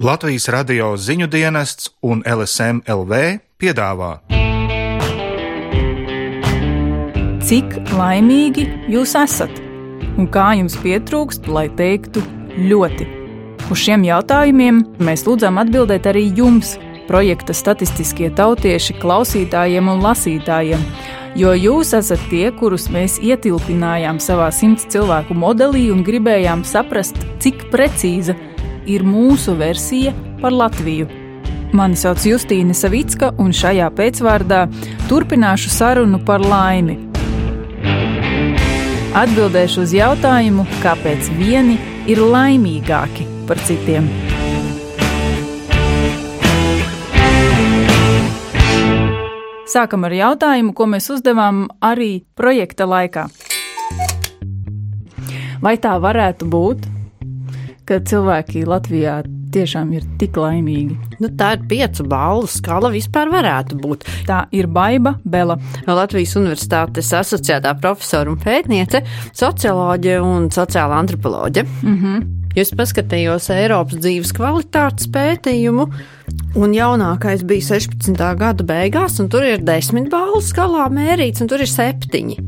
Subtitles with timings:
[0.00, 3.18] Latvijas radio ziņu dienests un LSM LV
[3.60, 4.14] piedāvā.
[7.44, 9.60] Cik laimīgi jūs esat
[10.16, 12.24] un kā jums pietrūkst, lai teiktu
[12.56, 13.10] ļoti?
[13.68, 20.80] Uz šiem jautājumiem mēs lūdzam atbildēt arī jums, projekta statistiskie tautieši, klausītājiem un lasītājiem
[21.36, 27.68] jo jūs esat tie, kurus mēs ietilpinājām savā simts cilvēku modelī un gribējām saprast, cik
[27.68, 28.38] precīza
[28.90, 31.08] ir mūsu versija par Latviju.
[31.76, 34.64] Mani sauc Justīna Savicka, un šajā pēcvārdā
[35.06, 36.98] turpināšu sarunu par laimi.
[39.20, 41.78] Atbildēšu uz jautājumu, kāpēc vieni
[42.10, 44.10] ir laimīgāki par citiem.
[49.70, 53.28] Sākam ar jautājumu, ko mēs uzdevām arī projekta laikā.
[55.62, 56.89] Vai tā varētu būt,
[57.88, 59.20] ka cilvēki Latvijā
[59.54, 60.96] tiešām ir tik laimīgi?
[61.20, 64.06] Nu, tā ir piecu balvu skala vispār varētu būt.
[64.28, 65.58] Tā ir Baiva Bela.
[65.86, 71.66] Latvijas Universitātes asociētā profesora un pētniece, socioloģe un sociāla antropoloģe.
[71.82, 72.28] Mm -hmm.
[72.58, 75.84] Es paskatījos Eiropas dzīves kvalitātes pētījumu,
[76.58, 78.18] un jaunākais bija 16.
[78.38, 82.38] gada beigās, un tur ir desmit balvu skalā mērīts, un tur ir septiņi.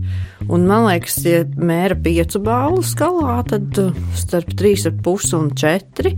[0.52, 6.14] Un man liekas, ja mēra piecu balvu skalā, tad uh, starp 3,5 un 4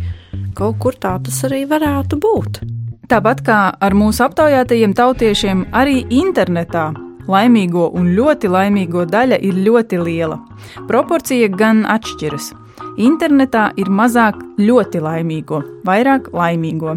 [0.54, 2.62] kaut kur tā tas arī varētu būt.
[3.10, 6.88] Tāpat kā ar mūsu aptaujātajiem tautiešiem, arī internetā
[7.28, 10.40] laimīgo un ļoti laimīgo daļa ir ļoti liela.
[10.88, 12.52] Proporcija gan atšķiras.
[13.00, 16.96] Internetā ir mazāk ļoti laimīgo, vairāk laimīgo.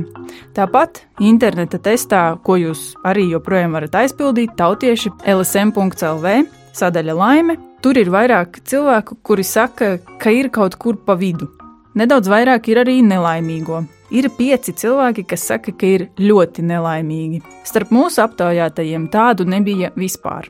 [0.58, 6.36] Tāpat interneta testā, ko jūs arī joprojām varat aizpildīt, tautieši LSM.CLV
[6.78, 7.58] sadaļa laime.
[7.82, 11.50] Tur ir vairāk cilvēku, kuri saka, ka ir kaut kur pa vidu.
[11.98, 13.84] Nedaudz vairāk ir arī nelaimīgo.
[14.14, 17.42] Ir pieci cilvēki, kas saka, ka ir ļoti nelaimīgi.
[17.68, 20.48] Starp mūsu aptaujātajiem tādu nebija vispār.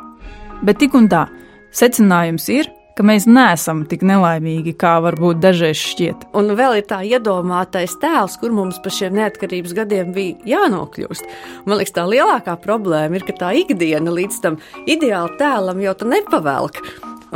[0.61, 1.25] Bet tik un tā,
[1.73, 6.27] secinājums ir, ka mēs neesam tik nelaimīgi, kā varbūt dažreiz šķiet.
[6.37, 11.29] Un vēl ir tā iedomātais tēls, kur mums pa šiem neatkarības gadiem bija jānokļūst.
[11.67, 14.59] Man liekas, tā lielākā problēma ir, ka tā ikdiena līdz tam
[14.89, 16.81] ideāla tēlam jau tā nepavelk.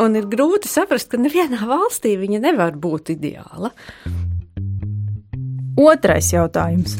[0.02, 3.74] Un ir grūti saprast, ka nevienā valstī viņa nevar būt ideāla.
[5.82, 6.98] Otrais jautājums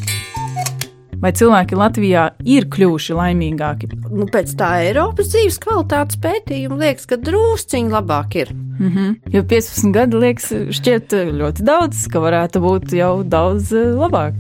[1.22, 3.92] vai cilvēki Latvijā ir kļuvuši laimīgāki?
[4.10, 8.54] Nu, pēc tā Eiropas dzīves kvalitātes pētījuma liekas, ka drusciņi labāk ir.
[8.54, 9.16] Mm -hmm.
[9.34, 14.34] Jo 15 gadi liekas šķiet ļoti daudz, ka varētu būt jau daudz eh, labāk.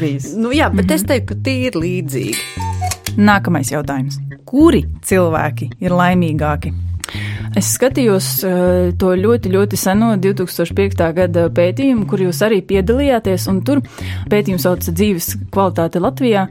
[0.00, 0.34] Bijis.
[0.36, 0.94] Nu, jā, bet mm -hmm.
[0.94, 2.36] es teiktu, ka tie ir līdzīgi.
[3.16, 4.18] Nākamais jautājums.
[4.44, 6.87] Kuri cilvēki ir laimīgāki?
[7.58, 11.00] Es skatījos uh, to ļoti, ļoti seno 2005.
[11.16, 13.82] gada pētījumu, kur jūs arī piedalījāties, un tur
[14.30, 16.46] pētījums sauc dzīves kvalitāte Latvijā.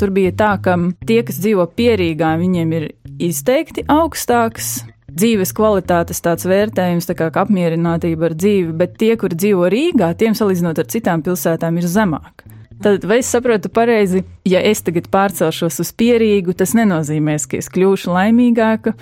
[0.00, 0.76] Tur bija tā, ka
[1.08, 2.88] tie, kas dzīvo pierīgā, viņiem ir
[3.22, 9.68] izteikti augstāks dzīves kvalitātes tāds vērtējums, tā kā apmierinātība ar dzīvi, bet tie, kur dzīvo
[9.72, 12.44] Rīgā, tiem salīdzinot ar citām pilsētām, ir zemāk.
[12.82, 17.68] Tad, vai es saprotu pareizi, ja es tagad pārcelšos uz pierīgu, tas nenozīmēs, ka es
[17.72, 18.96] kļūšu laimīgāka,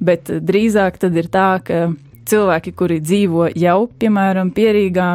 [0.00, 1.90] bet drīzāk tad ir tā, ka
[2.30, 5.10] cilvēki, kuri dzīvo jau, piemēram, pierīgā,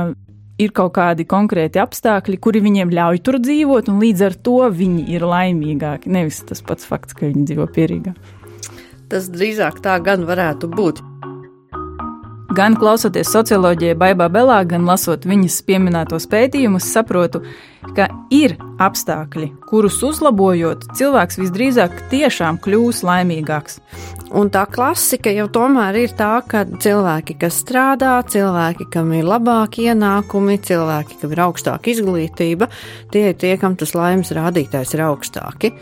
[0.61, 5.07] ir kaut kādi konkrēti apstākļi, kuri viņiem ļauj tur dzīvot, un līdz ar to viņi
[5.15, 6.11] ir laimīgāki.
[6.15, 8.15] Nevis tas pats fakts, ka viņi dzīvo pierīgā.
[9.11, 11.03] Tas drīzāk tā gan varētu būt.
[12.53, 17.41] Gan klausoties socioloģijai Baibā Belā, gan lasot viņas pieminētos pētījumus, saprotu,
[17.97, 23.79] ka ir apstākļi, kurus uzlabojot, cilvēks visdrīzāk tiešām kļūs laimīgāks.
[24.37, 29.89] Un tā klasika jau tomēr ir tā, ka cilvēki, kas strādā, cilvēki, kam ir labāki
[29.89, 32.69] ienākumi, cilvēki, kam ir augstāka izglītība,
[33.13, 35.73] tie ir tie, kam tas laimes rādītājs ir augstāki.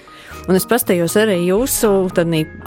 [0.44, 1.90] Un es pastījos arī jūsu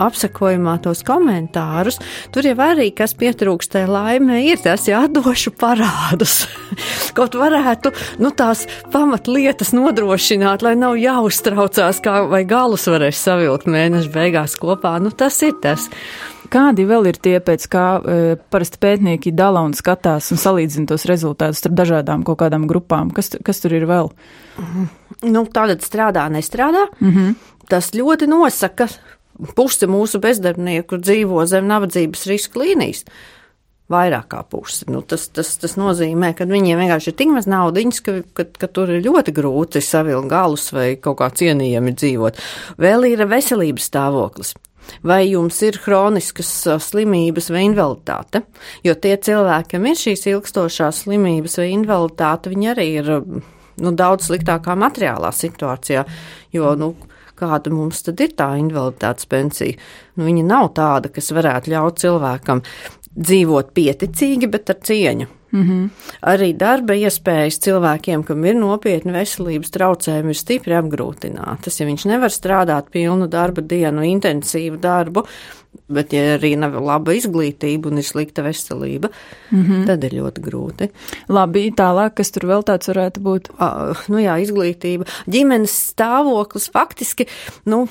[0.00, 1.98] apsakojumā tos komentārus.
[2.32, 6.47] Tur jau arī, kas pietrūkst tai laimē, ir tas jādošu parādus.
[7.16, 7.92] Kaut varētu,
[8.22, 8.64] nu, tās
[8.94, 14.96] pamatlietas nodrošināt, lai nav jāuztraucās, kā vai galus varēs savilkt mēneša beigās kopā.
[15.02, 15.90] Nu, tas ir tas.
[16.52, 21.06] Kādi vēl ir tie, pēc kā e, parasti pētnieki dala un skatās un salīdzina tos
[21.11, 23.11] rezultātus starp dažādām kaut kādām grupām?
[23.14, 24.12] Kas, kas tur ir vēl?
[25.26, 26.87] Nu, Tātad strādā, nestrādā.
[27.00, 27.34] Mm -hmm.
[27.70, 28.88] Tas ļoti nosaka,
[29.56, 33.04] puse mūsu bezdarbnieku dzīvo zem nabadzības riska līnijas.
[33.92, 34.82] Vairāk kā puse.
[34.90, 38.66] Nu, tas, tas, tas nozīmē, ka viņiem vienkārši ir tik maz naudas, ka, ka, ka
[38.66, 42.40] tur ir ļoti grūti savilkt galus vai kaut kā cienījami dzīvot.
[42.82, 44.56] Vēl ir veselības stāvoklis
[45.06, 46.50] vai jums ir hroniskas
[46.82, 48.42] slimības vai invaliditāte.
[48.86, 54.30] Jo tie cilvēki, kam ir šīs ilgstošās slimības vai invaliditāte, viņi arī ir nu, daudz
[54.30, 56.06] sliktākā materiālā situācijā.
[56.54, 56.92] Jo, nu,
[57.38, 59.79] kāda mums tad ir tā invaliditātes pensija?
[60.17, 62.62] Nu, viņa nav tāda, kas varētu ļaut cilvēkam
[63.17, 65.27] dzīvot pieticīgi, bet ar cieņu.
[65.53, 65.91] Mm -hmm.
[66.23, 71.81] Arī darba iespējas cilvēkiem, kam ir nopietni veselības traucējumi, ir stipri apgrūtinātas.
[71.81, 75.25] Ja viņš nevar strādāt pilnu darba dienu, intensīvu darbu,
[75.88, 79.11] bet ja arī nav laba izglītība un ir slikta veselība,
[79.50, 79.87] mm -hmm.
[79.87, 80.90] tad ir ļoti grūti.
[81.28, 83.50] Labi, tālāk, kas tur vēl tāds varētu būt?
[83.61, 85.06] Uh, nu jā, izglītība.
[85.26, 87.26] Ģimenes stāvoklis faktiski,
[87.67, 87.87] nu,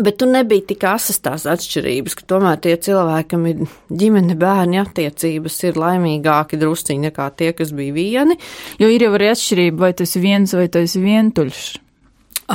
[0.00, 3.60] Bet tur nebija tik asas tās atšķirības, ka tomēr tie cilvēki, kam ir
[3.92, 8.38] ģimene, bērni attiecības, ir laimīgāki drusciņi nekā tie, kas bija vieni.
[8.80, 11.62] Jo ir jau arī atšķirība, vai tas viens vai tas vientuļš.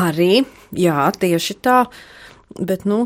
[0.02, 0.44] Arī,
[0.74, 1.84] jā, tieši tā.
[2.58, 3.06] Bet, nu,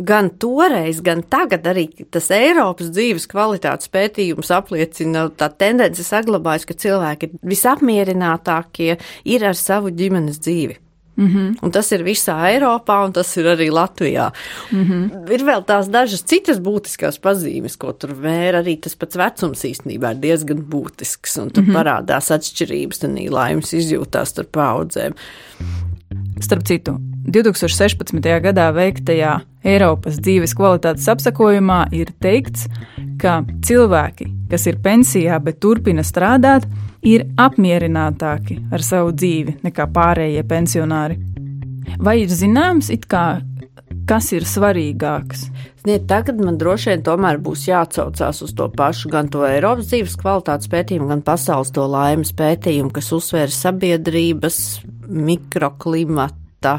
[0.00, 6.78] gan toreiz, gan tagad arī tas Eiropas dzīves kvalitātes pētījums apliecina, tā tendence saglabājas, ka
[6.84, 10.78] cilvēki ir visapmierinātākie ir ar savu ģimenes dzīvi.
[11.16, 11.56] Mm -hmm.
[11.62, 14.32] Un tas ir visā Eiropā, un tas ir arī Latvijā.
[14.70, 15.32] Mm -hmm.
[15.32, 18.62] Ir vēl tās dažas citas būtiskas pazīmes, ko tur vēra.
[18.62, 21.76] Arī tas pats vecums īstenībā ir diezgan būtisks, un tur mm -hmm.
[21.76, 25.12] parādās atšķirības un laimes izjūtās starp paudzēm.
[26.42, 26.96] Starp citu,
[27.32, 28.18] 2016.
[28.42, 32.66] gadā veiktajā Eiropas dzīves kvalitātes apsakojumā ir teikts,
[33.22, 36.66] ka cilvēki, kas ir pensijā, bet turpina strādāt,
[37.02, 41.18] ir apmierinātāki ar savu dzīvi nekā pārējie pensionāri.
[42.02, 43.42] Vai ir zināms, kā,
[44.08, 45.46] kas ir svarīgāks?
[45.86, 50.14] Ne, tagad man droši vien tomēr būs jāatcaucās uz to pašu, gan to Eiropas dzīves
[50.20, 54.60] kvalitātes pētījumu, gan pasaules to laimes pētījumu, kas uzsver sabiedrības
[55.10, 56.76] mikroklimata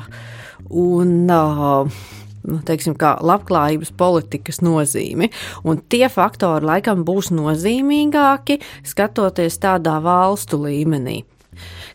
[0.71, 5.29] un nu, teiksim, labklājības politikas nozīmi.
[5.67, 11.21] Un tie faktori laikam būs nozīmīgāki skatoties tādā valstu līmenī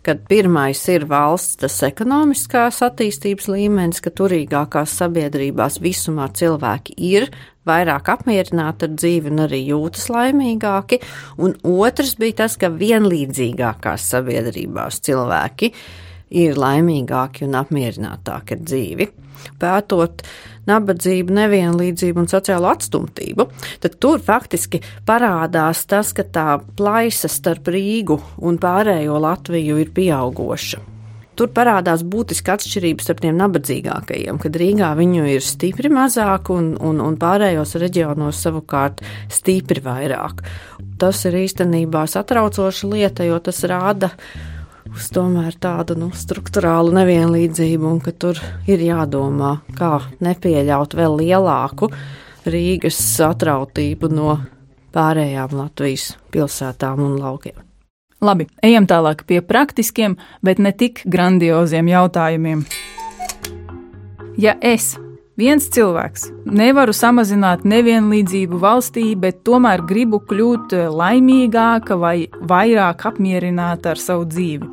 [0.06, 7.28] kad pirmais ir valsts tas ekonomiskās attīstības līmenis, ka turīgākās sabiedrībās visumā cilvēki ir
[7.68, 11.00] vairāk apmierināti ar dzīvi un arī jūtas laimīgāki,
[11.44, 15.72] un otrs bija tas, ka vienlīdzīgākās sabiedrībās cilvēki
[16.38, 19.08] ir laimīgāki un apmierinātāki ar dzīvi.
[19.58, 20.24] Pētot
[20.68, 23.48] nabadzību, nevienlīdzību un sociālo atstumtību,
[23.82, 30.84] tad tur faktiski parādās tas, ka tā plaisa starp Rīgu un pārējo Latviju ir pieaugoša.
[31.38, 36.98] Tur parādās būtiska atšķirība starp tiem nabadzīgākajiem, kad Rīgā viņu ir stipri mazāk un, un,
[37.04, 40.42] un pārējos reģionos savukārt stipri vairāk.
[40.98, 44.10] Tas ir īstenībā satraucoša lieta, jo tas rāda
[44.94, 48.40] uz tomēr tādu nu, struktūrālu nevienlīdzību, un ka tur
[48.70, 51.90] ir jādomā, kā nepieļaut vēl lielāku
[52.48, 54.36] Rīgas atrautību no
[54.94, 57.58] pārējām Latvijas pilsētām un laukiem.
[58.24, 62.64] Labi, ejam tālāk pie praktiskiem, bet ne tik grandioziem jautājumiem.
[64.38, 64.96] Ja es
[65.38, 66.28] viens cilvēks.
[66.50, 74.26] Nevaru samazināt nevienlīdzību valstī, bet tomēr gribu kļūt eh, laimīgāka vai vairāk apmierināta ar savu
[74.28, 74.70] dzīvi.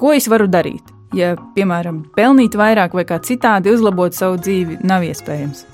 [0.00, 0.96] Ko es varu darīt?
[1.16, 5.64] Ja, piemēram, pelnīt vairāk vai kā citādi uzlabot savu dzīvi, nav iespējams.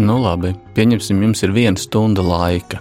[0.00, 2.80] Nu, labi, pieņemsim, jums ir viena stunda laika.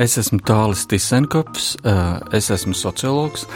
[0.00, 3.46] Es esmu Tālis Tisenkops, eh, es esmu sociologs.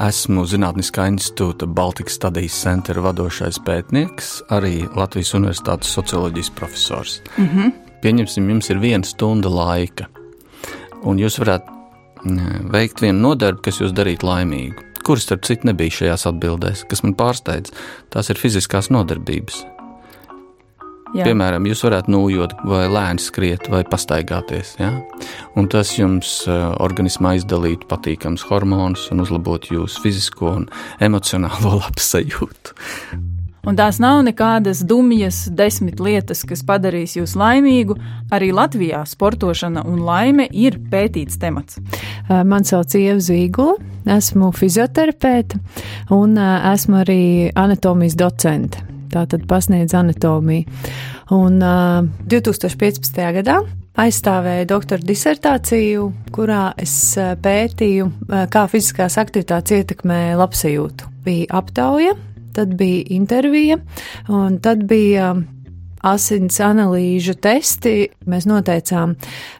[0.00, 7.18] Esmu Zinātniskā institūta Baltikas studijas centra vadošais pētnieks, arī Latvijas Universitātes socioloģijas profesors.
[7.36, 7.72] Mm -hmm.
[8.02, 10.06] Pieņemsim, jums ir viena stunda laika,
[11.02, 11.66] un jūs varētu
[12.24, 14.86] mm, veikt vienu nodarbi, kas jūs darītu laimīgu.
[15.04, 17.72] Kuras, starp citu, nebija šajās atbildēs, kas man pārsteidz.
[18.08, 19.64] Tās ir fiziskās nodarbības.
[21.10, 21.24] Jā.
[21.26, 24.76] Piemēram, jūs varētu nūjot, vai lēni skriet, vai pastaigāties.
[24.78, 24.92] Ja?
[25.58, 30.68] Un tas jums uh, organismā izdalītu patīkams hormonus un uzlabotu jūsu fizisko un
[31.02, 32.76] emocionālo labsajūtu.
[33.68, 37.98] Un tās nav nekādas dumjas, desmit lietas, kas padarīs jūs laimīgu.
[38.32, 41.76] Arī Latvijā sportošana un laime ir pētīts temats.
[42.30, 43.74] Man sauc Ieva Zīgula,
[44.16, 45.60] esmu fizioterapeite
[46.16, 47.20] un esmu arī
[47.52, 50.80] anatomijas docente tātad pasniedz anatomiju.
[51.34, 53.20] Un uh, 2015.
[53.40, 53.60] gadā
[54.00, 56.94] aizstāvēju doktora disertāciju, kurā es
[57.42, 58.08] pētīju,
[58.52, 61.08] kā fiziskās aktivitātes ietekmē labsajūtu.
[61.26, 62.14] Bija aptauja,
[62.56, 63.80] tad bija intervija,
[64.32, 65.34] un tad bija
[66.06, 68.10] asins analīžu testi.
[68.30, 69.16] Mēs noteicām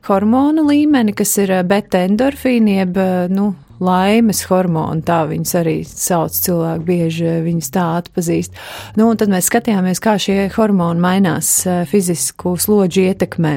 [0.08, 3.00] hormonu līmeni, kas ir beta endorfīni, jeb
[3.34, 8.58] nu, laimes hormonu, tā viņas arī sauc cilvēki, bieži viņas tā atpazīst.
[8.98, 13.54] Nu, un tad mēs skatījāmies, kā šie hormoni mainās eh, fizisku slodžu ietekmē.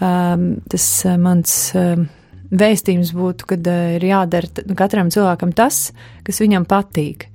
[0.00, 2.06] Um, tas eh, mans um,
[2.54, 3.60] vēstījums būtu, ka
[3.98, 5.90] ir jādara katram cilvēkam tas,
[6.26, 7.28] kas viņam patīk.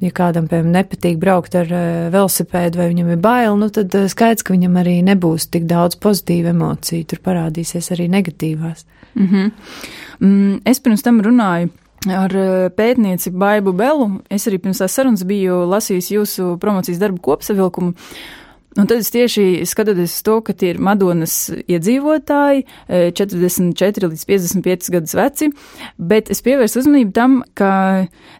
[0.00, 1.68] Ja kādam, piemēram, nepatīk braukt ar
[2.12, 6.54] velosipēdu vai viņam ir bail, nu tad skaidrs, ka viņam arī nebūs tik daudz pozitīvu
[6.54, 8.86] emociju, tur parādīsies arī negatīvās.
[9.14, 9.50] Mm -hmm.
[10.20, 11.68] mm, es pirms tam runāju
[12.08, 12.32] ar
[12.76, 14.20] pētnieci Baibu Belu.
[14.30, 17.92] Es arī pirms tās sarunas biju lasījis jūsu promocijas darbu kopsavilkumu.
[18.78, 22.62] Un tad es tieši skatoties to, ka tie ir Madonas iedzīvotāji,
[23.18, 25.48] 44 līdz 55 gadus veci,
[25.98, 27.72] bet es pievērstu uzmanību tam, ka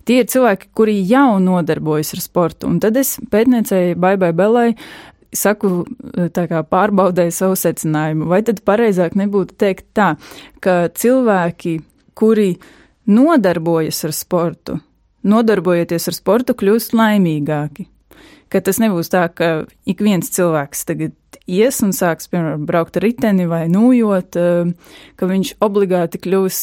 [0.07, 2.71] tie ir cilvēki, kuri jau nodarbojas ar sportu.
[2.71, 4.69] Un tad es pētniecēju Baibai Belai
[5.35, 5.85] saku,
[6.35, 10.13] tā kā pārbaudēju savu secinājumu, vai tad pareizāk nebūtu teikt tā,
[10.63, 11.81] ka cilvēki,
[12.19, 12.53] kuri
[13.11, 14.79] nodarbojas ar sportu,
[15.27, 17.91] nodarbojoties ar sportu, kļūst laimīgāki.
[18.51, 19.51] Ka tas nebūs tā, ka
[19.87, 21.15] ik viens cilvēks tagad
[21.51, 24.39] ies un sāks, piemēram, braukt ar riteni vai nūjot,
[25.19, 26.61] ka viņš obligāti kļūs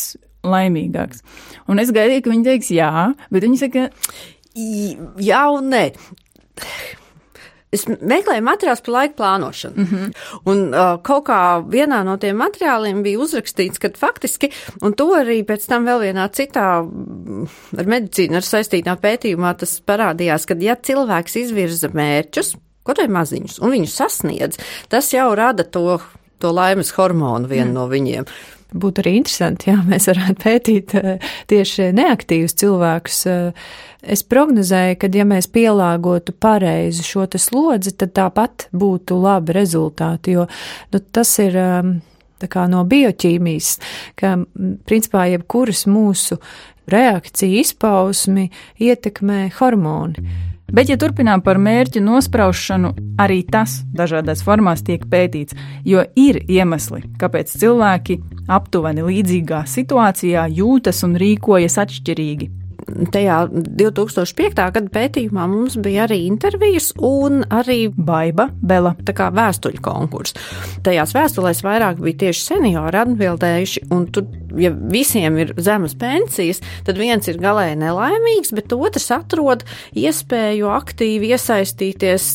[0.48, 1.24] laimīgāks.
[1.72, 2.92] Un es gaidīju, ka viņi teiks jā,
[3.34, 3.88] bet viņi saka,
[5.24, 5.84] jā un nē.
[7.76, 9.76] Es meklēju materiālus par laika plānošanu.
[9.76, 10.12] Mm -hmm.
[10.46, 15.44] Un uh, kaut kā vienā no tiem materiāliem bija uzrakstīts, ka faktiski, un to arī
[15.44, 16.68] pēc tam vēl vienā citā
[17.78, 23.60] ar medicīnu ar saistītā pētījumā tas parādījās, ka ja cilvēks izvirza mērķus, kaut vai maziņus,
[23.60, 24.58] un viņus sasniedz,
[24.90, 26.00] tas jau rada to,
[26.40, 27.74] to laimes hormonu vienu mm.
[27.74, 28.26] no viņiem
[28.74, 33.22] būtu arī interesanti, ja mēs varētu pētīt uh, tieši neaktīvus cilvēkus.
[33.32, 33.70] Uh,
[34.08, 40.48] Es prognozēju, ka, ja mēs pielāgotu pareizi šo slodzi, tad tāpat būtu labi rezultāti, jo
[40.94, 41.58] nu, tas ir.
[42.38, 43.68] Kā no bioķīmijas,
[44.14, 44.36] ka
[44.86, 46.36] principā jebkuras mūsu
[46.86, 48.44] reakciju izpausmi
[48.78, 50.22] ietekmē hormoni.
[50.68, 52.92] Bet, ja turpinām par mērķu nospraušanu,
[53.24, 55.56] arī tas dažādās formās tiek pētīts,
[55.88, 58.20] jo ir iemesli, kāpēc cilvēki
[58.52, 62.52] aptuveni līdzīgā situācijā jūtas un rīkojas atšķirīgi
[63.14, 64.56] tajā 2005.
[64.56, 70.38] gada pētījumā mums bija arī intervijas un arī baiba, bela, tā kā vēstuļu konkurss.
[70.86, 74.28] Tajās vēstulēs vairāk bija tieši seniori atbildējuši, un tur,
[74.60, 79.66] ja visiem ir zemes pensijas, tad viens ir galēji nelaimīgs, bet otrs atrod
[79.98, 82.32] iespēju aktīvi iesaistīties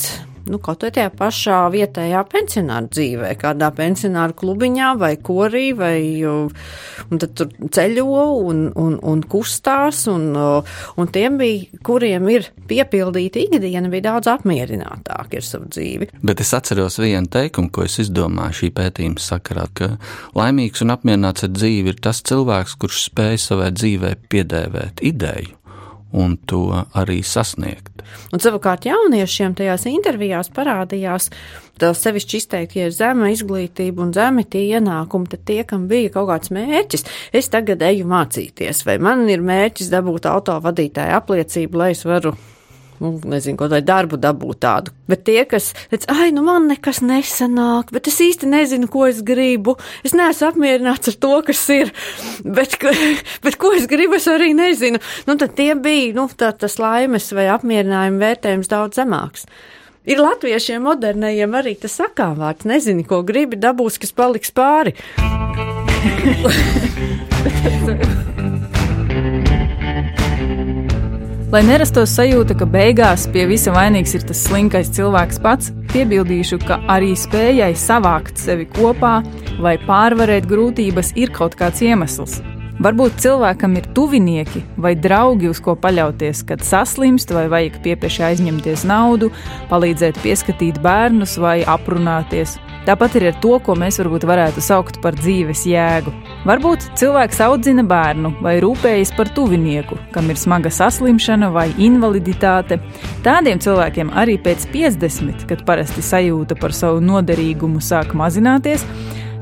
[0.50, 7.22] nu, kaut vai tajā pašā vietējā pensionāra dzīvē, kādā pensionāra klubiņā vai korī, vai un
[7.22, 13.90] tad tur ceļo un, un, un kustās, un, un tiem bija, kuriem ir piepildīta ikdiena,
[13.92, 16.10] bija daudz apmierinātāki ar savu dzīvi.
[16.22, 19.94] Bet es atceros vienu teikumu, ko es izdomāju šī pētījuma sakarā, ka
[20.38, 25.61] laimīgs un apmierināts ar dzīvi ir tas cilvēks, kurš spēj savai dzīvē piedēvēt ideju
[26.12, 26.66] un to
[26.98, 28.04] arī sasniegt.
[28.32, 31.30] Un savukārt jauniešiem tajās intervijās parādījās,
[31.80, 36.12] tā sevišķi izteikti, ja ir zema izglītība un zemi tie ienākumi, tad tie, kam bija
[36.16, 41.92] kaut kāds mērķis, es tagad eju mācīties, vai man ir mērķis dabūt autovadītāju apliecību, lai
[41.96, 42.36] es varu
[43.02, 44.94] nu, nezinu, ko vai darbu dabūt tādu.
[45.10, 49.22] Bet tie, kas teica, ai, nu man nekas nesanāk, bet es īsti nezinu, ko es
[49.26, 49.76] gribu.
[50.06, 51.92] Es neesmu apmierināts ar to, kas ir,
[52.46, 52.78] bet,
[53.44, 55.02] bet ko es gribu, es arī nezinu.
[55.28, 59.48] Nu, tad tie bija, nu, tā, tas laimes vai apmierinājuma vērtējums daudz zemāks.
[60.08, 64.96] Ir latviešiem modernajiem arī tas sakāvārds, nezini, ko gribi, dabūs, kas paliks pāri.
[71.52, 76.78] Lai nerastos sajūta, ka beigās pie visa vainīgs ir tas slinkais cilvēks pats, piebildīšu, ka
[76.94, 79.18] arī spējai savākt sevi kopā
[79.60, 82.38] vai pārvarēt grūtības ir kaut kāds iemesls.
[82.80, 88.88] Varbūt cilvēkam ir tuvinieki vai draugi, uz ko paļauties, kad saslimst vai vajag piepieši aizņemties
[88.88, 89.28] naudu,
[89.68, 92.56] palīdzēt pieskatīt bērnus vai aprunāties.
[92.82, 96.10] Tāpat ir ar to, ko mēs varbūt varētu saukt par dzīves jēgu.
[96.48, 102.80] Varbūt cilvēks audzina bērnu vai rūpējas par tuvinieku, kam ir smaga saslimšana vai invaliditāte.
[103.22, 108.82] Tādiem cilvēkiem arī pēc 50, kad parasti sajūta par savu noderīgumu sāk mazināties,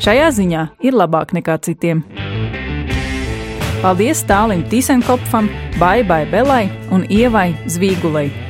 [0.04, 2.04] šajā ziņā ir labāk nekā citiem.
[3.80, 5.48] Paldies Tālim Tīsenkopfam,
[5.80, 8.49] Baibai Belai un Ievai Zvīgulai!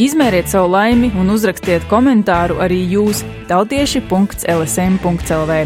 [0.00, 3.18] Izmēriet savu laimi un uzrakstiet komentāru arī jūs
[3.50, 5.58] tautieši.lsm.lv.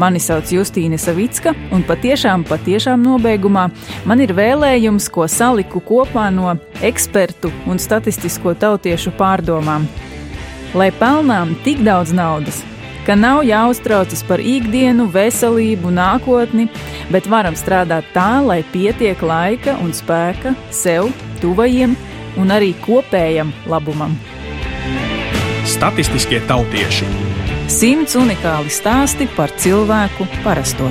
[0.00, 3.68] Mani sauc Justīna Savicka, un patiešām, patiešām nobeigumā
[4.08, 9.84] man ir vēlējums, ko saliku kopā no ekspertu un statistisko tautiešu pārdomām.
[10.72, 12.64] Lai pelnām tik daudz naudas,
[13.04, 16.72] ka nav jāuztraucas par ikdienu, veselību, nākotni,
[17.12, 21.12] bet varam strādāt tā, lai pietiek laika un spēka sev,
[21.44, 22.07] tuvajiem
[22.38, 24.16] un arī kopējam labumam.
[25.68, 27.08] Statistiskie tautieši.
[27.68, 30.88] Simts unikāli stāsti par cilvēku parasto.